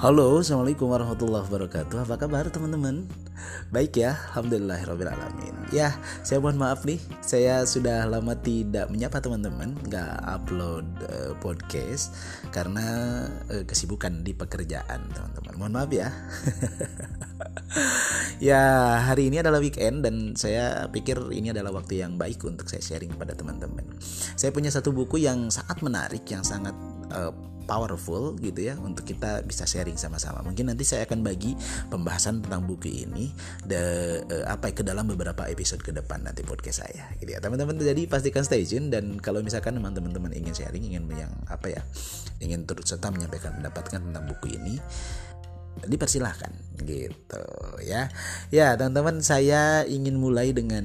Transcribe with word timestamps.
Halo, 0.00 0.40
Assalamualaikum 0.40 0.88
warahmatullahi 0.88 1.44
wabarakatuh. 1.44 2.08
Apa 2.08 2.16
kabar 2.16 2.48
teman-teman? 2.48 3.04
Baik 3.68 4.00
ya, 4.00 4.16
Alhamdulillahirrahmanirrahim 4.32 5.68
Ya, 5.76 5.92
saya 6.24 6.40
mohon 6.40 6.56
maaf 6.56 6.88
nih 6.88 6.96
Saya 7.20 7.68
sudah 7.68 8.08
lama 8.08 8.32
tidak 8.32 8.88
menyapa 8.88 9.20
teman-teman 9.20 9.76
Gak 9.92 10.24
upload 10.24 10.88
uh, 11.04 11.36
podcast 11.44 12.16
Karena 12.48 12.80
uh, 13.52 13.60
kesibukan 13.68 14.24
di 14.24 14.32
pekerjaan 14.32 15.04
teman-teman. 15.12 15.52
Mohon 15.60 15.72
maaf 15.76 15.92
ya. 15.92 16.08
Ya, 18.40 18.96
hari 19.04 19.28
ini 19.28 19.44
adalah 19.44 19.60
weekend 19.60 20.00
Dan 20.00 20.32
saya 20.32 20.88
pikir 20.88 21.20
ini 21.28 21.52
adalah 21.52 21.76
waktu 21.76 22.00
yang 22.00 22.16
baik 22.16 22.40
untuk 22.48 22.72
saya 22.72 22.80
sharing 22.80 23.12
kepada 23.12 23.36
teman-teman. 23.36 23.84
Saya 24.32 24.48
punya 24.48 24.72
satu 24.72 24.96
buku 24.96 25.20
yang 25.20 25.52
sangat 25.52 25.84
menarik 25.84 26.24
Yang 26.24 26.56
sangat 26.56 26.72
uh, 27.12 27.32
powerful 27.70 28.34
gitu 28.42 28.66
ya 28.66 28.74
untuk 28.82 29.06
kita 29.06 29.46
bisa 29.46 29.62
sharing 29.62 29.94
sama-sama. 29.94 30.42
Mungkin 30.42 30.74
nanti 30.74 30.82
saya 30.82 31.06
akan 31.06 31.22
bagi 31.22 31.54
pembahasan 31.86 32.42
tentang 32.42 32.66
buku 32.66 33.06
ini 33.06 33.30
de, 33.62 33.78
uh, 34.26 34.44
apa 34.50 34.74
ke 34.74 34.82
dalam 34.82 35.06
beberapa 35.06 35.46
episode 35.46 35.78
ke 35.78 35.94
depan 35.94 36.26
nanti 36.26 36.42
podcast 36.42 36.82
saya 36.82 37.14
gitu 37.22 37.30
ya. 37.30 37.38
Teman-teman 37.38 37.78
jadi 37.78 38.10
pastikan 38.10 38.42
stay 38.42 38.66
tune 38.66 38.90
dan 38.90 39.22
kalau 39.22 39.38
misalkan 39.38 39.78
teman-teman 39.78 40.34
ingin 40.34 40.50
sharing 40.50 40.82
ingin 40.82 41.06
yang 41.14 41.30
apa 41.46 41.70
ya 41.70 41.82
ingin 42.42 42.66
turut 42.66 42.82
serta 42.82 43.14
menyampaikan 43.14 43.54
pendapatkan 43.54 44.02
tentang 44.02 44.24
buku 44.26 44.58
ini 44.58 44.82
dipersilahkan 45.80 46.50
gitu 46.82 47.40
ya 47.86 48.10
ya 48.52 48.74
teman-teman 48.76 49.22
saya 49.24 49.86
ingin 49.86 50.18
mulai 50.18 50.52
dengan 50.52 50.84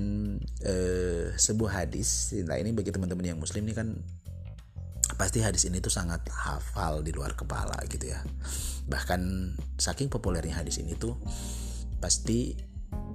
uh, 0.63 1.25
sebuah 1.35 1.83
hadis 1.83 2.31
nah 2.47 2.55
ini 2.55 2.71
bagi 2.71 2.93
teman-teman 2.95 3.35
yang 3.35 3.39
muslim 3.41 3.65
ini 3.65 3.75
kan 3.75 3.97
pasti 5.15 5.39
hadis 5.41 5.67
ini 5.67 5.79
tuh 5.79 5.91
sangat 5.91 6.23
hafal 6.31 7.01
di 7.01 7.11
luar 7.15 7.33
kepala 7.33 7.75
gitu 7.87 8.11
ya. 8.11 8.19
Bahkan 8.85 9.21
saking 9.79 10.11
populernya 10.11 10.59
hadis 10.61 10.79
ini 10.79 10.95
tuh 10.95 11.17
pasti 11.99 12.55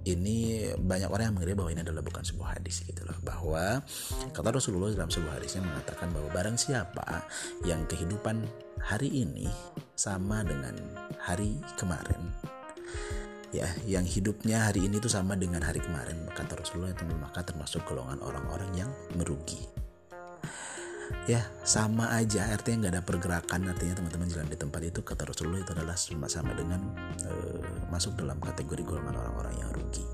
ini 0.08 0.64
banyak 0.80 1.12
orang 1.12 1.30
yang 1.30 1.36
mengira 1.36 1.56
bahwa 1.56 1.70
ini 1.72 1.84
adalah 1.84 2.00
bukan 2.00 2.24
sebuah 2.24 2.56
hadis 2.58 2.82
gitu 2.84 3.04
loh. 3.04 3.16
Bahwa 3.20 3.84
kata 4.32 4.48
Rasulullah 4.50 4.92
dalam 4.92 5.12
sebuah 5.12 5.40
hadisnya 5.40 5.62
mengatakan 5.62 6.10
bahwa 6.10 6.28
barang 6.32 6.56
siapa 6.56 7.24
yang 7.68 7.84
kehidupan 7.86 8.44
hari 8.80 9.12
ini 9.12 9.46
sama 9.94 10.40
dengan 10.40 10.72
hari 11.20 11.60
kemarin 11.76 12.32
ya 13.50 13.66
yang 13.82 14.06
hidupnya 14.06 14.70
hari 14.70 14.86
ini 14.86 15.02
tuh 15.02 15.10
sama 15.10 15.34
dengan 15.34 15.60
hari 15.60 15.82
kemarin 15.82 16.22
kata 16.30 16.54
Rasulullah 16.54 16.94
itu 16.94 17.02
maka 17.18 17.42
termasuk 17.42 17.82
golongan 17.82 18.22
orang-orang 18.22 18.70
yang 18.86 18.90
merugi 19.18 19.58
ya 21.28 21.42
sama 21.62 22.10
aja 22.16 22.50
artinya 22.50 22.86
nggak 22.86 22.92
ada 22.98 23.02
pergerakan 23.04 23.60
artinya 23.70 23.94
teman-teman 23.98 24.28
jalan 24.30 24.48
di 24.50 24.58
tempat 24.58 24.80
itu 24.82 25.00
kata 25.04 25.22
Rasulullah 25.28 25.60
itu 25.62 25.72
adalah 25.76 25.96
sama-sama 25.96 26.52
dengan 26.56 26.80
uh, 27.26 27.88
masuk 27.92 28.18
dalam 28.18 28.40
kategori 28.42 28.82
golongan 28.82 29.18
orang-orang 29.18 29.54
yang 29.60 29.70
rugi 29.74 30.06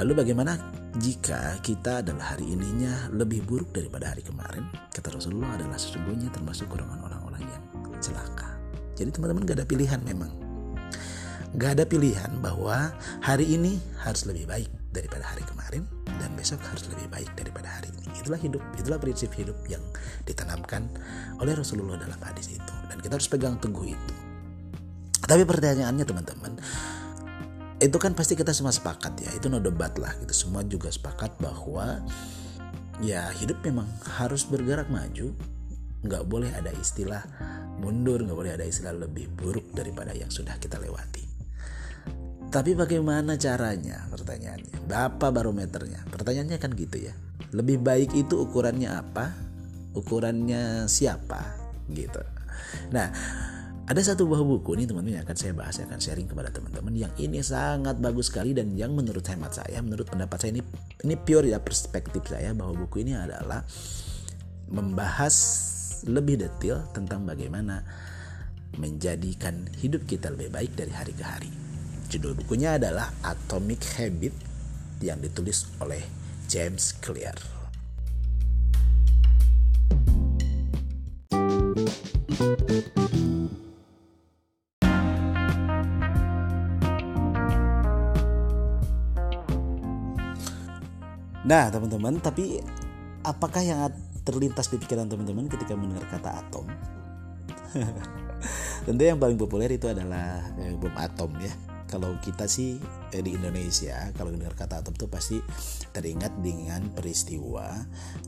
Lalu 0.00 0.24
bagaimana 0.24 0.56
jika 0.96 1.60
kita 1.60 2.00
adalah 2.00 2.32
hari 2.32 2.56
ininya 2.56 3.12
lebih 3.12 3.44
buruk 3.44 3.68
daripada 3.68 4.16
hari 4.16 4.24
kemarin? 4.24 4.64
Kata 4.88 5.12
Rasulullah 5.12 5.52
adalah 5.60 5.76
sesungguhnya 5.76 6.32
termasuk 6.32 6.72
golongan 6.72 7.04
orang-orang 7.04 7.44
yang 7.44 7.62
celaka. 8.00 8.56
Jadi 8.96 9.12
teman-teman 9.12 9.44
gak 9.44 9.60
ada 9.60 9.68
pilihan 9.68 10.00
memang. 10.00 10.32
Gak 11.60 11.76
ada 11.76 11.84
pilihan 11.84 12.32
bahwa 12.40 12.96
hari 13.20 13.44
ini 13.44 13.76
harus 14.00 14.24
lebih 14.24 14.48
baik 14.48 14.72
daripada 14.88 15.36
hari 15.36 15.44
kemarin 15.44 15.84
dan 16.16 16.32
besok 16.32 16.64
harus 16.64 16.88
lebih 16.88 17.04
baik 17.12 17.28
daripada 17.36 17.68
hari 17.68 17.92
ini. 17.92 17.99
Itulah 18.20 18.36
hidup, 18.36 18.62
itulah 18.76 19.00
prinsip 19.00 19.32
hidup 19.32 19.56
yang 19.66 19.80
ditanamkan 20.28 20.92
oleh 21.40 21.56
Rasulullah 21.56 21.96
dalam 21.96 22.20
hadis 22.20 22.52
itu 22.52 22.74
dan 22.86 23.00
kita 23.00 23.16
harus 23.16 23.28
pegang 23.32 23.56
teguh 23.56 23.96
itu. 23.96 24.14
Tapi 25.24 25.42
pertanyaannya 25.48 26.04
teman-teman, 26.04 26.52
itu 27.80 27.96
kan 27.96 28.12
pasti 28.12 28.36
kita 28.36 28.52
semua 28.52 28.76
sepakat 28.76 29.16
ya, 29.24 29.30
itu 29.32 29.48
no 29.48 29.56
debat 29.56 29.94
lah 29.96 30.12
gitu. 30.20 30.34
Semua 30.36 30.60
juga 30.66 30.92
sepakat 30.92 31.40
bahwa 31.40 32.04
ya 33.00 33.32
hidup 33.40 33.62
memang 33.64 33.88
harus 34.20 34.44
bergerak 34.44 34.92
maju, 34.92 35.32
nggak 36.04 36.24
boleh 36.28 36.52
ada 36.52 36.74
istilah 36.76 37.24
mundur, 37.80 38.20
nggak 38.20 38.36
boleh 38.36 38.52
ada 38.52 38.66
istilah 38.68 38.92
lebih 38.92 39.32
buruk 39.32 39.72
daripada 39.72 40.12
yang 40.12 40.28
sudah 40.28 40.60
kita 40.60 40.76
lewati. 40.76 41.29
Tapi 42.50 42.74
bagaimana 42.74 43.38
caranya? 43.38 44.10
Pertanyaannya. 44.10 44.90
Apa 44.90 45.30
barometernya? 45.30 46.02
Pertanyaannya 46.10 46.58
kan 46.58 46.74
gitu 46.74 46.98
ya. 46.98 47.14
Lebih 47.54 47.78
baik 47.78 48.10
itu 48.18 48.42
ukurannya 48.42 48.90
apa? 48.90 49.30
Ukurannya 49.94 50.90
siapa? 50.90 51.38
Gitu. 51.86 52.18
Nah, 52.90 53.10
ada 53.90 54.02
satu 54.02 54.26
buah 54.26 54.42
buku 54.42 54.78
nih 54.78 54.86
teman-teman 54.86 55.18
yang 55.18 55.26
akan 55.26 55.38
saya 55.38 55.54
bahas, 55.54 55.78
saya 55.78 55.90
akan 55.90 55.98
sharing 55.98 56.26
kepada 56.30 56.50
teman-teman 56.54 56.94
yang 56.94 57.10
ini 57.18 57.42
sangat 57.42 57.98
bagus 57.98 58.30
sekali 58.30 58.54
dan 58.54 58.74
yang 58.78 58.94
menurut 58.94 59.26
hemat 59.26 59.50
saya, 59.50 59.82
menurut 59.82 60.06
pendapat 60.06 60.38
saya 60.38 60.50
ini 60.54 60.62
ini 61.02 61.14
pure 61.18 61.50
ya 61.50 61.58
perspektif 61.58 62.22
saya 62.30 62.54
bahwa 62.54 62.86
buku 62.86 63.02
ini 63.02 63.18
adalah 63.18 63.66
membahas 64.70 65.34
lebih 66.06 66.38
detail 66.38 66.86
tentang 66.94 67.26
bagaimana 67.26 67.82
menjadikan 68.78 69.66
hidup 69.82 70.06
kita 70.06 70.30
lebih 70.30 70.54
baik 70.54 70.78
dari 70.78 70.94
hari 70.94 71.10
ke 71.10 71.26
hari. 71.26 71.69
Judul 72.10 72.34
bukunya 72.34 72.74
adalah 72.74 73.14
Atomic 73.22 73.86
Habit 73.94 74.34
yang 74.98 75.22
ditulis 75.22 75.70
oleh 75.78 76.02
James 76.50 76.90
Clear. 76.98 77.38
Nah, 91.46 91.70
teman-teman, 91.70 92.18
tapi 92.18 92.58
apakah 93.22 93.62
yang 93.62 93.86
terlintas 94.26 94.66
di 94.66 94.82
pikiran 94.82 95.06
teman-teman 95.06 95.46
ketika 95.46 95.78
mendengar 95.78 96.10
kata 96.10 96.42
atom? 96.42 96.66
Tentu 98.90 99.02
yang 99.06 99.22
paling 99.22 99.38
populer 99.38 99.70
itu 99.70 99.86
adalah 99.86 100.42
bom 100.74 100.94
atom 100.98 101.30
ya 101.38 101.69
kalau 101.90 102.14
kita 102.22 102.46
sih 102.46 102.78
eh, 103.10 103.20
di 103.20 103.34
Indonesia 103.34 104.14
kalau 104.14 104.30
dengar 104.30 104.54
kata 104.54 104.86
atom 104.86 104.94
tuh 104.94 105.10
pasti 105.10 105.42
teringat 105.90 106.38
dengan 106.38 106.86
peristiwa 106.94 107.66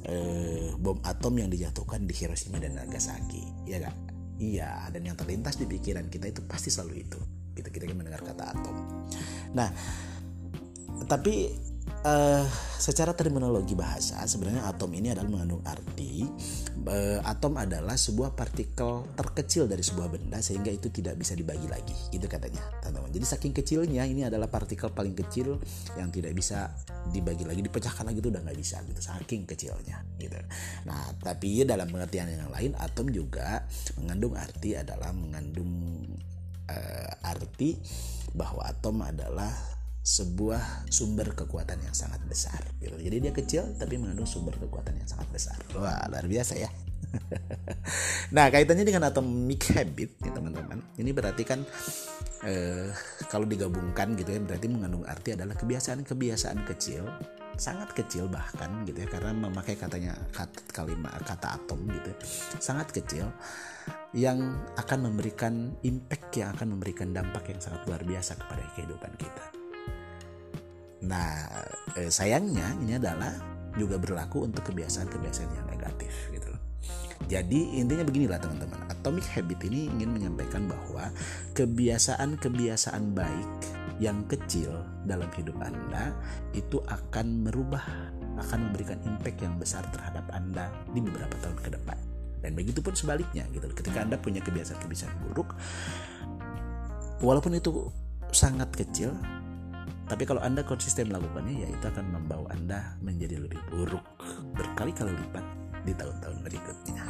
eh, 0.02 0.74
bom 0.74 0.98
atom 1.06 1.38
yang 1.38 1.48
dijatuhkan 1.48 2.02
di 2.02 2.12
Hiroshima 2.12 2.58
dan 2.58 2.74
Nagasaki 2.74 3.70
ya 3.70 3.78
gak? 3.78 3.96
iya 4.42 4.90
dan 4.90 5.06
yang 5.06 5.14
terlintas 5.14 5.54
di 5.54 5.70
pikiran 5.70 6.10
kita 6.10 6.34
itu 6.34 6.42
pasti 6.42 6.74
selalu 6.74 7.06
itu 7.06 7.20
gitu 7.54 7.68
kita 7.70 7.94
mendengar 7.94 8.26
kata 8.26 8.50
atom 8.50 8.76
nah 9.54 9.70
tapi 11.06 11.54
uh, 12.02 12.44
secara 12.82 13.14
terminologi 13.14 13.78
bahasa 13.78 14.18
sebenarnya 14.26 14.66
atom 14.66 14.90
ini 14.90 15.14
adalah 15.14 15.30
mengandung 15.30 15.62
arti 15.62 16.26
uh, 16.86 17.22
atom 17.22 17.54
adalah 17.58 17.94
sebuah 17.94 18.34
partikel 18.34 19.06
terkecil 19.14 19.70
dari 19.70 19.86
sebuah 19.86 20.10
benda 20.10 20.42
sehingga 20.42 20.74
itu 20.74 20.91
tidak 20.91 21.14
bisa 21.18 21.38
dibagi 21.38 21.70
lagi 21.70 21.94
gitu 22.10 22.26
katanya 22.26 22.60
teman-teman. 22.82 23.10
Jadi 23.14 23.26
saking 23.26 23.54
kecilnya 23.54 24.02
ini 24.02 24.26
adalah 24.26 24.50
partikel 24.50 24.91
paling 24.91 25.14
kecil 25.14 25.62
yang 25.94 26.10
tidak 26.10 26.34
bisa 26.34 26.74
dibagi 27.14 27.46
lagi 27.46 27.62
dipecahkan 27.62 28.02
lagi 28.02 28.18
itu 28.18 28.30
udah 28.30 28.42
nggak 28.42 28.58
bisa 28.58 28.82
gitu 28.82 29.00
saking 29.00 29.46
kecilnya 29.46 30.02
gitu. 30.18 30.38
Nah 30.88 31.14
tapi 31.22 31.62
dalam 31.62 31.86
pengertian 31.86 32.28
yang 32.28 32.50
lain 32.50 32.74
atom 32.82 33.08
juga 33.14 33.62
mengandung 33.98 34.34
arti 34.34 34.74
adalah 34.74 35.14
mengandung 35.14 36.02
uh, 36.66 37.12
arti 37.30 37.78
bahwa 38.32 38.64
atom 38.66 39.04
adalah 39.06 39.52
sebuah 40.02 40.90
sumber 40.90 41.30
kekuatan 41.30 41.78
yang 41.78 41.94
sangat 41.94 42.18
besar 42.26 42.58
gitu. 42.82 42.98
Jadi 42.98 43.16
dia 43.22 43.32
kecil 43.32 43.62
tapi 43.78 44.02
mengandung 44.02 44.26
sumber 44.26 44.58
kekuatan 44.58 44.98
yang 44.98 45.06
sangat 45.06 45.30
besar. 45.30 45.58
Wah, 45.78 46.02
luar 46.10 46.26
biasa 46.26 46.59
ya. 46.59 46.71
nah, 48.34 48.50
kaitannya 48.50 48.82
dengan 48.82 49.06
atomic 49.06 49.71
habit 49.78 50.18
ya 50.27 50.30
teman-teman. 50.34 50.82
Ini 50.98 51.10
berarti 51.15 51.42
kan 51.47 51.62
eh, 52.42 52.91
kalau 53.30 53.47
digabungkan 53.47 54.18
gitu 54.18 54.34
ya 54.34 54.42
berarti 54.42 54.66
mengandung 54.66 55.06
arti 55.06 55.38
adalah 55.38 55.54
kebiasaan-kebiasaan 55.54 56.66
kecil 56.66 57.06
sangat 57.60 57.92
kecil 57.92 58.32
bahkan 58.32 58.82
gitu 58.88 59.04
ya 59.04 59.09
karena 59.12 59.36
memakai 59.36 59.77
katanya 59.77 60.16
kata 60.32 60.56
kalimat 60.72 61.12
kata 61.21 61.60
atom 61.60 61.84
gitu 61.84 62.09
ya, 62.09 62.16
sangat 62.59 62.88
kecil 62.97 63.28
yang 64.16 64.56
akan 64.80 65.12
memberikan 65.12 65.77
impact 65.84 66.32
yang 66.36 66.56
akan 66.56 66.77
memberikan 66.77 67.12
dampak 67.12 67.53
yang 67.53 67.60
sangat 67.60 67.84
luar 67.88 68.03
biasa 68.04 68.41
kepada 68.41 68.65
kehidupan 68.72 69.12
kita. 69.21 69.61
Nah, 71.03 71.47
eh, 71.99 72.10
sayangnya 72.10 72.66
ini 72.78 72.99
adalah 72.99 73.34
juga 73.75 73.99
berlaku 73.99 74.47
untuk 74.47 74.71
kebiasaan-kebiasaan 74.71 75.51
yang 75.51 75.66
negatif 75.66 76.13
gitu. 76.31 76.53
Jadi 77.31 77.78
intinya 77.78 78.03
beginilah 78.03 78.43
teman-teman, 78.43 78.83
atomic 78.91 79.25
habit 79.31 79.63
ini 79.71 79.87
ingin 79.89 80.10
menyampaikan 80.10 80.66
bahwa 80.66 81.09
kebiasaan-kebiasaan 81.54 83.15
baik 83.15 83.49
yang 84.03 84.27
kecil 84.27 84.75
dalam 85.07 85.31
hidup 85.39 85.54
Anda 85.63 86.10
itu 86.51 86.83
akan 86.91 87.47
merubah, 87.47 87.83
akan 88.43 88.59
memberikan 88.69 88.99
impact 89.07 89.39
yang 89.39 89.54
besar 89.57 89.87
terhadap 89.95 90.27
Anda 90.34 90.66
di 90.91 90.99
beberapa 90.99 91.39
tahun 91.39 91.59
ke 91.63 91.71
depan. 91.78 91.99
dan 92.43 92.59
begitu 92.59 92.83
pun 92.83 92.91
sebaliknya 92.93 93.47
gitu 93.54 93.71
ketika 93.71 94.03
anda 94.03 94.19
punya 94.19 94.43
kebiasaan-kebiasaan 94.43 95.15
buruk 95.31 95.54
walaupun 97.22 97.54
itu 97.54 97.87
sangat 98.34 98.66
kecil 98.75 99.15
tapi 100.12 100.28
kalau 100.28 100.44
anda 100.44 100.60
konsisten 100.60 101.09
melakukannya 101.09 101.64
ya 101.64 101.68
itu 101.72 101.84
akan 101.88 102.04
membawa 102.12 102.44
anda 102.53 103.00
menjadi 103.00 103.41
lebih 103.41 103.56
buruk 103.72 104.04
berkali-kali 104.53 105.09
lipat 105.09 105.41
di 105.88 105.97
tahun-tahun 105.97 106.38
berikutnya. 106.44 107.04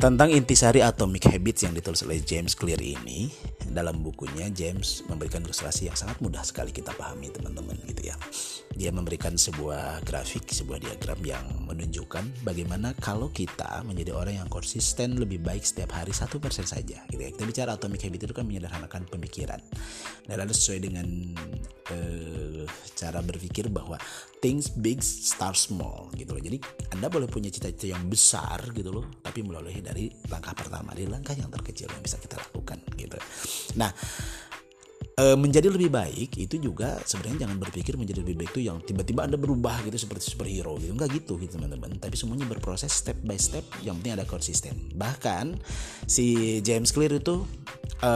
Tentang 0.00 0.32
intisari 0.32 0.80
atomic 0.80 1.28
habits 1.28 1.60
yang 1.68 1.76
ditulis 1.76 2.00
oleh 2.08 2.24
James 2.24 2.56
Clear 2.56 2.80
ini, 2.80 3.28
dalam 3.68 4.00
bukunya 4.00 4.48
James 4.48 5.04
memberikan 5.12 5.44
ilustrasi 5.44 5.92
yang 5.92 5.94
sangat 6.00 6.16
mudah 6.24 6.40
sekali 6.40 6.72
kita 6.72 6.96
pahami 6.96 7.28
teman-teman 7.28 7.76
gitu 7.84 8.08
ya. 8.08 8.16
Dia 8.80 8.88
memberikan 8.88 9.36
sebuah 9.36 10.00
grafik, 10.08 10.48
sebuah 10.48 10.80
diagram 10.80 11.20
yang 11.20 11.44
menunjukkan 11.68 12.40
bagaimana 12.40 12.96
kalau 12.96 13.28
kita 13.28 13.84
menjadi 13.84 14.16
orang 14.16 14.40
yang 14.40 14.48
konsisten 14.48 15.20
lebih 15.20 15.44
baik 15.44 15.60
setiap 15.60 15.92
hari 16.00 16.16
satu 16.16 16.40
persen 16.40 16.64
saja 16.64 17.04
gitu 17.12 17.20
ya. 17.20 17.28
Kita 17.28 17.44
bicara 17.44 17.76
atomic 17.76 18.08
habit 18.08 18.24
itu 18.24 18.32
kan 18.32 18.48
menyederhanakan 18.48 19.04
pemikiran. 19.04 19.60
Dan 20.24 20.40
lalu 20.40 20.56
sesuai 20.56 20.80
dengan 20.80 21.04
uh, 21.92 22.64
cara 22.96 23.20
berpikir 23.20 23.68
bahwa 23.68 24.00
things 24.40 24.72
big 24.72 25.04
start 25.04 25.60
small 25.60 26.08
gitu 26.16 26.32
loh. 26.32 26.40
Jadi 26.40 26.56
Anda 26.96 27.12
boleh 27.12 27.28
punya 27.28 27.52
cita-cita 27.52 27.92
yang 27.92 28.08
besar 28.08 28.64
gitu 28.72 28.96
loh, 28.96 29.12
tapi 29.20 29.44
mulai 29.44 29.76
dari 29.84 30.08
langkah 30.32 30.56
pertama, 30.56 30.96
dari 30.96 31.04
langkah 31.04 31.36
yang 31.36 31.52
terkecil 31.52 31.92
yang 31.92 32.00
bisa 32.00 32.16
kita 32.16 32.40
lakukan 32.40 32.80
gitu. 32.96 33.20
Nah, 33.76 33.92
e, 35.20 35.36
menjadi 35.36 35.68
lebih 35.68 35.92
baik 35.92 36.40
itu 36.40 36.56
juga 36.56 36.96
sebenarnya 37.04 37.44
jangan 37.44 37.56
berpikir 37.60 38.00
menjadi 38.00 38.24
lebih 38.24 38.40
baik 38.40 38.50
itu 38.56 38.60
yang 38.64 38.80
tiba-tiba 38.80 39.28
anda 39.28 39.36
berubah 39.36 39.84
gitu 39.84 40.00
seperti 40.00 40.32
superhero 40.32 40.80
gitu. 40.80 40.96
Nggak 40.96 41.20
gitu 41.20 41.36
gitu 41.36 41.60
teman-teman. 41.60 42.00
Tapi 42.00 42.16
semuanya 42.16 42.48
berproses 42.48 42.90
step 42.90 43.20
by 43.20 43.36
step 43.36 43.62
yang 43.84 44.00
penting 44.00 44.16
ada 44.16 44.24
konsisten. 44.24 44.72
Bahkan 44.96 45.60
si 46.08 46.58
James 46.64 46.88
Clear 46.88 47.12
itu 47.20 47.44
e, 48.00 48.12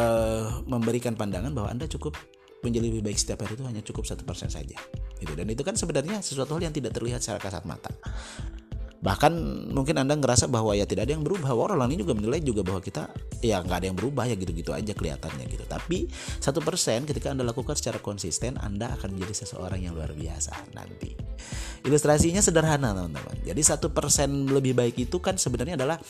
memberikan 0.64 1.12
pandangan 1.12 1.52
bahwa 1.52 1.68
anda 1.68 1.84
cukup 1.84 2.16
menjadi 2.64 2.88
lebih 2.88 3.04
baik 3.04 3.20
setiap 3.20 3.44
hari 3.44 3.60
itu 3.60 3.64
hanya 3.68 3.84
cukup 3.84 4.08
satu 4.08 4.24
persen 4.24 4.48
saja 4.48 4.80
gitu. 5.20 5.32
Dan 5.36 5.46
itu 5.52 5.60
kan 5.60 5.76
sebenarnya 5.76 6.24
sesuatu 6.24 6.56
hal 6.56 6.64
yang 6.64 6.74
tidak 6.74 6.96
terlihat 6.96 7.20
secara 7.20 7.36
kasat 7.36 7.68
mata 7.68 7.92
bahkan 9.04 9.36
mungkin 9.68 10.00
anda 10.00 10.16
ngerasa 10.16 10.48
bahwa 10.48 10.72
ya 10.72 10.88
tidak 10.88 11.04
ada 11.04 11.12
yang 11.12 11.20
berubah. 11.20 11.52
Orang 11.52 11.92
ini 11.92 12.00
juga 12.00 12.16
menilai 12.16 12.40
juga 12.40 12.64
bahwa 12.64 12.80
kita 12.80 13.12
ya 13.44 13.60
nggak 13.60 13.84
ada 13.84 13.86
yang 13.92 13.98
berubah 14.00 14.24
ya 14.24 14.32
gitu-gitu 14.32 14.72
aja 14.72 14.96
kelihatannya 14.96 15.44
gitu. 15.52 15.68
Tapi 15.68 16.08
satu 16.40 16.64
persen 16.64 17.04
ketika 17.04 17.28
anda 17.28 17.44
lakukan 17.44 17.76
secara 17.76 18.00
konsisten 18.00 18.56
anda 18.56 18.88
akan 18.96 19.12
menjadi 19.12 19.44
seseorang 19.44 19.84
yang 19.84 19.92
luar 19.92 20.16
biasa 20.16 20.72
nanti. 20.72 21.12
Ilustrasinya 21.84 22.40
sederhana 22.40 22.96
teman-teman. 22.96 23.44
Jadi 23.44 23.60
satu 23.60 23.92
persen 23.92 24.48
lebih 24.48 24.72
baik 24.72 24.96
itu 24.96 25.20
kan 25.20 25.36
sebenarnya 25.36 25.76
adalah 25.76 26.00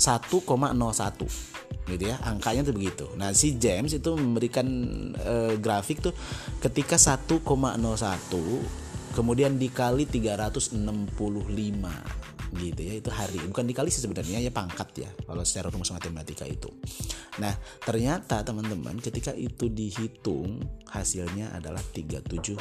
1,01 0.00 0.40
gitu 1.92 2.04
ya. 2.08 2.16
Angkanya 2.24 2.64
tuh 2.64 2.72
begitu. 2.72 3.04
Nah 3.20 3.36
si 3.36 3.60
James 3.60 3.92
itu 3.92 4.16
memberikan 4.16 4.64
e, 5.20 5.60
grafik 5.60 6.00
tuh 6.00 6.16
ketika 6.64 6.96
1,01 6.96 7.44
kemudian 9.16 9.56
dikali 9.56 10.04
365 10.04 10.76
gitu 12.60 12.80
ya 12.84 12.94
itu 13.00 13.08
hari. 13.08 13.40
Bukan 13.48 13.64
dikali 13.64 13.88
sih 13.88 14.04
sebenarnya 14.04 14.44
ya 14.44 14.52
pangkat 14.52 15.08
ya 15.08 15.10
kalau 15.24 15.40
secara 15.40 15.72
rumus 15.72 15.88
matematika 15.88 16.44
itu. 16.44 16.68
Nah 17.40 17.56
ternyata 17.80 18.44
teman-teman 18.44 19.00
ketika 19.00 19.32
itu 19.32 19.72
dihitung 19.72 20.60
hasilnya 20.92 21.56
adalah 21.56 21.80
37,7 21.80 22.60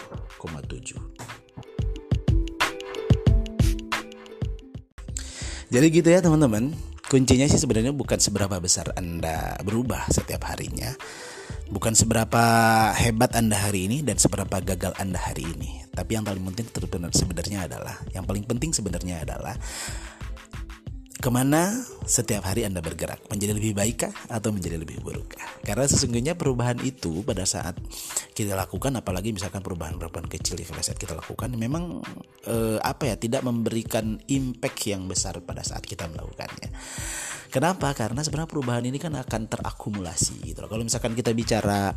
jadi 5.68 5.88
gitu 5.92 6.08
ya 6.08 6.24
teman-teman. 6.24 6.72
Kuncinya 7.06 7.46
sih 7.46 7.62
sebenarnya 7.62 7.94
bukan 7.94 8.18
seberapa 8.18 8.58
besar 8.58 8.90
anda 8.98 9.54
berubah 9.62 10.10
setiap 10.10 10.50
harinya 10.50 10.90
bukan 11.70 11.98
seberapa 11.98 12.44
hebat 12.94 13.34
Anda 13.34 13.58
hari 13.58 13.90
ini 13.90 13.98
dan 14.06 14.22
seberapa 14.22 14.62
gagal 14.62 14.94
Anda 15.02 15.18
hari 15.18 15.46
ini. 15.58 15.85
Tapi 15.96 16.12
yang 16.20 16.28
paling 16.28 16.44
penting 16.52 16.68
sebenarnya 17.16 17.72
adalah 17.72 17.96
yang 18.12 18.28
paling 18.28 18.44
penting 18.44 18.76
sebenarnya 18.76 19.24
adalah 19.24 19.56
ke 21.26 21.34
mana 21.34 21.74
setiap 22.06 22.46
hari 22.46 22.70
Anda 22.70 22.86
bergerak 22.86 23.26
menjadi 23.34 23.58
lebih 23.58 23.74
baik 23.74 23.98
kah 23.98 24.14
atau 24.30 24.54
menjadi 24.54 24.78
lebih 24.78 25.02
buruk 25.02 25.34
kah? 25.34 25.50
Karena 25.66 25.90
sesungguhnya 25.90 26.38
perubahan 26.38 26.78
itu 26.86 27.26
pada 27.26 27.50
saat 27.50 27.82
kita 28.38 28.54
lakukan 28.54 28.94
apalagi 28.94 29.34
misalkan 29.34 29.66
perubahan-perubahan 29.66 30.30
kecil 30.30 30.54
di 30.54 30.70
saat 30.70 31.02
kita 31.02 31.18
lakukan 31.18 31.50
memang 31.58 32.06
eh, 32.46 32.78
apa 32.78 33.10
ya 33.10 33.16
tidak 33.18 33.42
memberikan 33.42 34.22
impact 34.30 34.86
yang 34.86 35.10
besar 35.10 35.42
pada 35.42 35.66
saat 35.66 35.82
kita 35.82 36.06
melakukannya. 36.06 36.70
Kenapa? 37.50 37.98
Karena 37.98 38.22
sebenarnya 38.22 38.52
perubahan 38.52 38.86
ini 38.86 39.00
kan 39.00 39.16
akan 39.16 39.48
terakumulasi 39.48 40.44
gitu 40.44 40.68
Kalau 40.68 40.84
misalkan 40.84 41.16
kita 41.16 41.32
bicara 41.32 41.96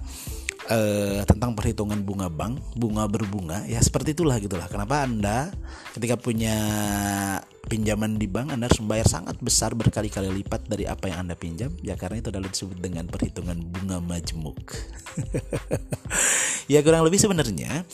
uh, 0.68 1.20
tentang 1.24 1.56
perhitungan 1.56 2.00
bunga 2.04 2.28
bank, 2.28 2.60
bunga 2.76 3.08
berbunga, 3.08 3.64
ya 3.64 3.80
seperti 3.80 4.12
itulah 4.12 4.36
gitulah. 4.38 4.68
Kenapa 4.68 5.04
Anda 5.04 5.52
ketika 5.96 6.20
punya 6.20 6.56
pinjaman 7.68 8.16
di 8.16 8.24
bank 8.24 8.56
Anda 8.56 8.64
harus 8.64 8.80
membayar 8.80 9.04
sangat 9.04 9.36
besar 9.44 9.76
berkali-kali 9.76 10.32
lipat 10.40 10.64
dari 10.68 10.88
apa 10.88 11.12
yang 11.12 11.28
Anda 11.28 11.36
pinjam? 11.36 11.76
Ya 11.84 12.00
karena 12.00 12.24
itu 12.24 12.32
adalah 12.32 12.48
disebut 12.48 12.78
dengan 12.80 13.04
perhitungan 13.08 13.60
bunga 13.60 14.00
majmuk. 14.00 14.56
ya 16.72 16.80
kurang 16.80 17.04
lebih 17.04 17.20
sebenarnya 17.20 17.84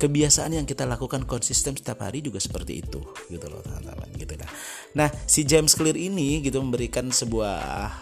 kebiasaan 0.00 0.56
yang 0.56 0.64
kita 0.64 0.88
lakukan 0.88 1.28
konsisten 1.28 1.76
setiap 1.76 2.00
hari 2.00 2.24
juga 2.24 2.40
seperti 2.40 2.80
itu 2.80 3.04
gitu 3.28 3.46
loh 3.52 3.60
teman-teman 3.60 4.08
gitu 4.16 4.34
nah. 4.40 4.50
Nah, 4.90 5.06
si 5.22 5.46
James 5.46 5.70
Clear 5.78 5.94
ini 5.94 6.42
gitu 6.42 6.58
memberikan 6.58 7.14
sebuah 7.14 7.58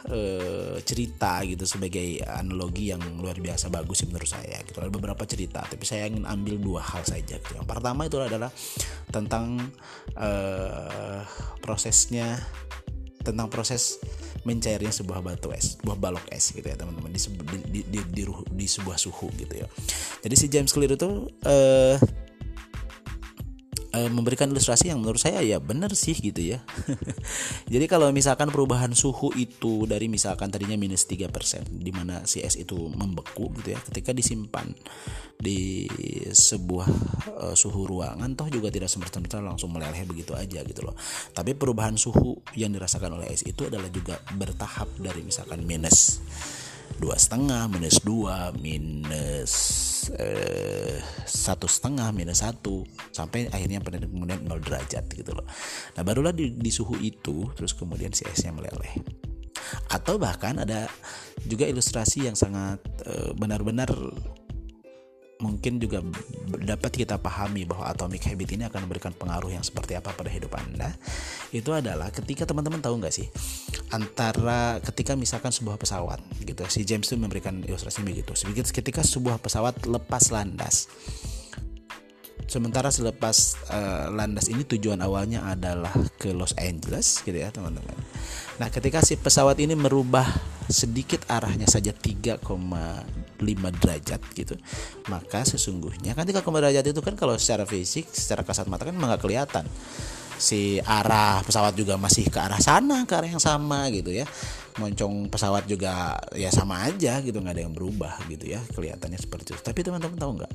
uh, 0.09 0.77
cerita 0.81 1.45
gitu 1.45 1.69
sebagai 1.69 2.25
analogi 2.25 2.89
yang 2.89 3.03
luar 3.21 3.37
biasa 3.37 3.69
bagus 3.69 4.01
sih 4.01 4.09
menurut 4.09 4.25
saya 4.25 4.57
gitu. 4.65 4.81
Ada 4.81 4.89
beberapa 4.89 5.21
cerita, 5.29 5.61
tapi 5.69 5.85
saya 5.85 6.09
ingin 6.09 6.25
ambil 6.25 6.57
dua 6.57 6.81
hal 6.81 7.05
saja. 7.05 7.37
Gitu. 7.37 7.61
Yang 7.61 7.69
pertama 7.69 8.09
itu 8.09 8.17
adalah 8.17 8.49
tentang 9.13 9.69
uh, 10.17 11.21
prosesnya 11.61 12.41
tentang 13.29 13.53
proses 13.53 14.01
mencairnya 14.47 14.89
sebuah 14.89 15.21
batu 15.21 15.53
es, 15.53 15.77
sebuah 15.77 15.99
balok 16.01 16.27
es 16.33 16.55
gitu 16.57 16.65
ya 16.65 16.77
teman-teman 16.79 17.13
di, 17.13 17.21
di, 17.21 17.59
di, 17.69 17.81
di, 17.85 18.01
di, 18.09 18.23
di 18.33 18.67
sebuah 18.67 18.97
suhu 18.97 19.29
gitu 19.37 19.61
ya. 19.61 19.67
Jadi 20.25 20.35
si 20.39 20.47
James 20.49 20.73
Clear 20.73 20.97
itu 20.97 21.29
uh, 21.45 21.97
uh, 23.99 24.09
memberikan 24.11 24.47
ilustrasi 24.47 24.95
yang 24.95 25.03
menurut 25.03 25.19
saya 25.19 25.43
ya 25.43 25.59
benar 25.59 25.91
sih 25.99 26.15
gitu 26.15 26.55
ya. 26.55 26.63
Jadi 27.73 27.85
kalau 27.91 28.15
misalkan 28.15 28.49
perubahan 28.55 28.95
suhu 28.95 29.35
itu 29.35 29.85
dari 29.91 30.07
misalkan 30.07 30.55
tadinya 30.55 30.79
minus 30.79 31.11
3% 31.11 31.67
di 31.67 31.91
mana 31.91 32.23
si 32.25 32.39
es 32.39 32.55
itu 32.55 32.79
membeku 32.95 33.51
gitu 33.59 33.75
ya 33.75 33.81
ketika 33.83 34.15
disimpan 34.15 34.71
di 35.39 35.87
sebuah 36.31 36.89
uh, 37.43 37.55
suhu 37.55 37.87
ruangan 37.87 38.35
toh 38.39 38.51
juga 38.51 38.71
tidak 38.71 38.91
semerta-merta 38.91 39.43
langsung 39.43 39.75
meleleh 39.75 40.07
begitu 40.07 40.39
aja 40.39 40.63
gitu 40.63 40.87
loh. 40.87 40.95
Tapi 41.35 41.59
perubahan 41.59 41.99
suhu 41.99 42.39
yang 42.55 42.71
dirasakan 42.71 43.19
oleh 43.19 43.35
es 43.35 43.43
itu 43.43 43.67
adalah 43.67 43.91
juga 43.91 44.23
bertahap 44.39 44.87
dari 45.03 45.27
misalkan 45.27 45.67
minus 45.67 46.23
dua 46.99 47.15
setengah 47.15 47.71
minus 47.71 48.03
dua 48.03 48.51
minus 48.59 49.53
eh, 50.19 50.99
satu 51.25 51.71
setengah 51.71 52.11
minus 52.11 52.43
satu. 52.43 52.83
Sampai 53.15 53.47
akhirnya 53.49 53.79
pada 53.79 54.03
kemudian 54.03 54.43
nol 54.45 54.59
derajat 54.59 55.07
gitu 55.15 55.31
loh. 55.33 55.47
Nah 55.95 56.03
barulah 56.03 56.35
di, 56.35 56.59
di 56.59 56.71
suhu 56.75 56.99
itu 56.99 57.49
terus 57.55 57.73
kemudian 57.73 58.11
si 58.11 58.27
esnya 58.27 58.51
meleleh. 58.51 58.99
Atau 59.95 60.19
bahkan 60.19 60.59
ada 60.59 60.91
juga 61.47 61.71
ilustrasi 61.71 62.27
yang 62.27 62.35
sangat 62.35 62.83
eh, 63.07 63.31
benar-benar 63.39 63.95
mungkin 65.39 65.79
juga 65.79 66.03
dapat 66.67 66.99
kita 66.99 67.15
pahami 67.23 67.63
bahwa 67.63 67.87
atomic 67.87 68.27
habit 68.27 68.59
ini 68.59 68.67
akan 68.67 68.91
memberikan 68.91 69.15
pengaruh 69.15 69.55
yang 69.55 69.63
seperti 69.63 69.95
apa 69.95 70.11
pada 70.11 70.27
hidup 70.27 70.51
Anda. 70.59 70.99
Itu 71.55 71.71
adalah 71.71 72.11
ketika 72.11 72.43
teman-teman 72.43 72.83
tahu 72.83 72.99
nggak 72.99 73.15
sih 73.15 73.31
antara 73.89 74.81
ketika 74.85 75.17
misalkan 75.17 75.49
sebuah 75.49 75.81
pesawat 75.81 76.21
gitu 76.45 76.61
si 76.69 76.85
James 76.85 77.09
itu 77.09 77.17
memberikan 77.17 77.61
ilustrasi 77.65 78.05
begitu 78.05 78.37
ketika 78.69 79.01
sebuah 79.01 79.41
pesawat 79.41 79.89
lepas 79.89 80.29
landas. 80.33 80.89
Sementara 82.49 82.89
selepas 82.89 83.61
uh, 83.69 84.09
landas 84.09 84.49
ini 84.49 84.65
tujuan 84.65 85.05
awalnya 85.05 85.45
adalah 85.45 85.93
ke 86.17 86.33
Los 86.33 86.57
Angeles 86.57 87.21
gitu 87.21 87.37
ya 87.37 87.53
teman-teman. 87.53 87.93
Nah 88.57 88.73
ketika 88.73 89.05
si 89.05 89.21
pesawat 89.21 89.61
ini 89.61 89.77
merubah 89.77 90.25
sedikit 90.69 91.29
arahnya 91.29 91.65
saja 91.65 91.93
3,5 91.97 92.45
derajat 93.81 94.21
gitu 94.37 94.55
maka 95.09 95.49
sesungguhnya 95.49 96.13
kan 96.13 96.29
3,5 96.29 96.45
derajat 96.45 96.85
itu 96.85 97.01
kan 97.01 97.17
kalau 97.17 97.41
secara 97.41 97.65
fisik 97.65 98.05
secara 98.13 98.45
kasat 98.45 98.69
mata 98.69 98.85
kan 98.85 98.93
nggak 98.93 99.21
kelihatan 99.25 99.65
si 100.39 100.79
arah 100.81 101.43
pesawat 101.43 101.75
juga 101.75 101.99
masih 101.99 102.31
ke 102.31 102.39
arah 102.39 102.63
sana 102.63 103.05
ke 103.05 103.13
arah 103.13 103.29
yang 103.29 103.43
sama 103.43 103.91
gitu 103.91 104.15
ya. 104.15 104.25
Moncong 104.79 105.27
pesawat 105.27 105.67
juga 105.67 106.15
ya 106.39 106.55
sama 106.55 106.87
aja 106.87 107.19
gitu 107.19 107.43
nggak 107.43 107.55
ada 107.59 107.63
yang 107.67 107.75
berubah 107.75 108.15
gitu 108.31 108.47
ya 108.47 108.63
kelihatannya 108.73 109.19
seperti 109.19 109.53
itu. 109.53 109.61
Tapi 109.61 109.83
teman-teman 109.83 110.17
tahu 110.17 110.33
nggak? 110.39 110.53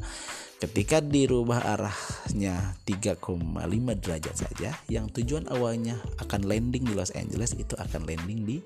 Ketika 0.63 1.03
dirubah 1.03 1.59
arahnya 1.75 2.79
3,5 2.87 3.19
derajat 3.99 4.35
saja 4.35 4.71
yang 4.87 5.11
tujuan 5.11 5.51
awalnya 5.51 5.99
akan 6.23 6.47
landing 6.47 6.87
di 6.87 6.95
Los 6.95 7.11
Angeles 7.11 7.51
itu 7.59 7.75
akan 7.75 8.07
landing 8.07 8.47
di 8.47 8.57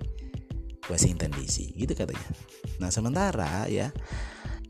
Washington 0.87 1.33
DC 1.33 1.73
gitu 1.73 1.97
katanya. 1.97 2.29
Nah 2.77 2.93
sementara 2.93 3.65
ya 3.65 3.89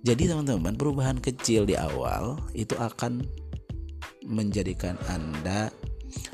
jadi 0.07 0.31
teman-teman 0.31 0.79
perubahan 0.79 1.19
kecil 1.19 1.67
di 1.67 1.75
awal 1.75 2.39
itu 2.55 2.79
akan 2.79 3.27
menjadikan 4.27 4.95
anda 5.11 5.67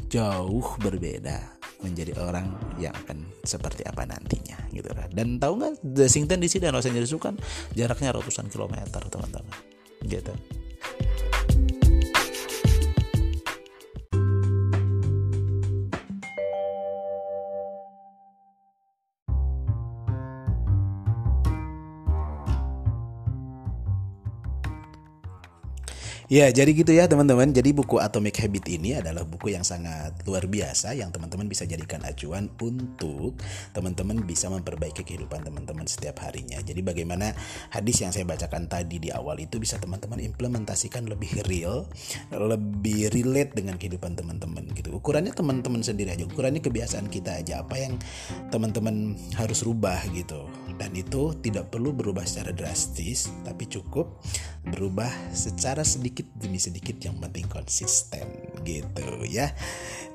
jauh 0.10 0.68
berbeda 0.80 1.60
menjadi 1.84 2.16
orang 2.24 2.48
yang 2.80 2.96
akan 2.96 3.28
seperti 3.44 3.84
apa 3.84 4.08
nantinya 4.08 4.56
gitu 4.72 4.88
kan. 4.94 5.12
Dan 5.12 5.38
tahu 5.38 5.60
nggak 5.60 5.84
Washington 5.84 6.40
DC 6.40 6.64
dan 6.64 6.72
Los 6.72 6.88
Angeles 6.88 7.12
itu 7.12 7.20
kan 7.20 7.36
jaraknya 7.76 8.16
ratusan 8.16 8.48
kilometer 8.48 9.04
teman-teman 9.12 9.58
gitu 10.04 10.36
Ya, 26.34 26.50
jadi 26.50 26.74
gitu 26.74 26.90
ya 26.90 27.06
teman-teman. 27.06 27.54
Jadi 27.54 27.78
buku 27.78 28.02
Atomic 28.02 28.42
Habit 28.42 28.66
ini 28.66 28.98
adalah 28.98 29.22
buku 29.22 29.54
yang 29.54 29.62
sangat 29.62 30.18
luar 30.26 30.50
biasa 30.50 30.98
yang 30.98 31.14
teman-teman 31.14 31.46
bisa 31.46 31.62
jadikan 31.70 32.02
acuan 32.02 32.50
untuk 32.58 33.38
teman-teman 33.70 34.26
bisa 34.26 34.50
memperbaiki 34.50 35.06
kehidupan 35.06 35.46
teman-teman 35.46 35.86
setiap 35.86 36.26
harinya. 36.26 36.58
Jadi 36.58 36.82
bagaimana 36.82 37.38
hadis 37.70 38.02
yang 38.02 38.10
saya 38.10 38.26
bacakan 38.26 38.66
tadi 38.66 38.98
di 38.98 39.14
awal 39.14 39.46
itu 39.46 39.62
bisa 39.62 39.78
teman-teman 39.78 40.26
implementasikan 40.26 41.06
lebih 41.06 41.38
real, 41.46 41.86
lebih 42.34 43.14
relate 43.14 43.54
dengan 43.54 43.78
kehidupan 43.78 44.18
teman-teman 44.18 44.74
gitu. 44.74 44.90
Ukurannya 44.90 45.38
teman-teman 45.38 45.86
sendiri 45.86 46.18
aja, 46.18 46.26
ukurannya 46.26 46.66
kebiasaan 46.66 47.14
kita 47.14 47.46
aja 47.46 47.62
apa 47.62 47.78
yang 47.78 48.02
teman-teman 48.50 49.22
harus 49.38 49.62
rubah 49.62 50.02
gitu. 50.18 50.50
Dan 50.82 50.98
itu 50.98 51.38
tidak 51.46 51.70
perlu 51.70 51.94
berubah 51.94 52.26
secara 52.26 52.50
drastis, 52.50 53.30
tapi 53.46 53.70
cukup 53.70 54.18
berubah 54.66 55.14
secara 55.30 55.86
sedikit 56.24 56.42
demi 56.44 56.60
sedikit 56.60 56.98
yang 57.04 57.16
penting 57.20 57.46
konsisten 57.52 58.28
gitu 58.64 59.06
ya. 59.28 59.52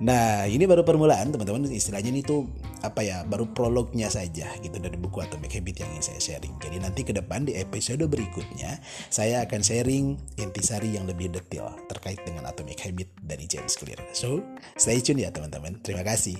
Nah 0.00 0.46
ini 0.46 0.64
baru 0.64 0.86
permulaan 0.86 1.34
teman-teman 1.34 1.68
istilahnya 1.68 2.10
ini 2.14 2.22
tuh 2.22 2.46
apa 2.80 3.02
ya 3.02 3.26
baru 3.26 3.50
prolognya 3.50 4.06
saja 4.08 4.48
gitu 4.62 4.78
dari 4.78 4.94
buku 4.94 5.20
Atomic 5.20 5.58
Habit 5.58 5.84
yang 5.84 5.90
ingin 5.96 6.04
saya 6.14 6.20
sharing. 6.20 6.54
Jadi 6.62 6.76
nanti 6.80 7.02
ke 7.04 7.12
depan 7.12 7.44
di 7.44 7.58
episode 7.58 8.04
berikutnya 8.06 8.78
saya 9.10 9.44
akan 9.44 9.60
sharing 9.60 10.16
intisari 10.38 10.94
yang 10.94 11.04
lebih 11.04 11.28
detail 11.34 11.74
terkait 11.90 12.22
dengan 12.22 12.46
Atomic 12.48 12.78
Habit 12.80 13.08
dari 13.20 13.44
James 13.50 13.74
Clear. 13.76 13.98
So 14.14 14.40
stay 14.78 15.02
tune 15.02 15.20
ya 15.20 15.34
teman-teman. 15.34 15.82
Terima 15.82 16.06
kasih. 16.06 16.38